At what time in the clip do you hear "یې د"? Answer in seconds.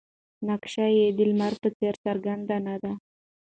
0.97-1.19